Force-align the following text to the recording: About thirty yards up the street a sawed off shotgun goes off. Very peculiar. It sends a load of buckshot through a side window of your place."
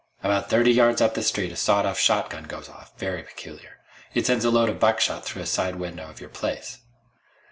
About 0.23 0.49
thirty 0.49 0.71
yards 0.71 0.99
up 0.99 1.13
the 1.13 1.21
street 1.21 1.51
a 1.51 1.55
sawed 1.55 1.85
off 1.85 1.99
shotgun 1.99 2.45
goes 2.45 2.67
off. 2.67 2.91
Very 2.97 3.21
peculiar. 3.21 3.77
It 4.15 4.25
sends 4.25 4.43
a 4.43 4.49
load 4.49 4.67
of 4.69 4.79
buckshot 4.79 5.23
through 5.25 5.43
a 5.43 5.45
side 5.45 5.75
window 5.75 6.09
of 6.09 6.19
your 6.19 6.31
place." 6.31 6.79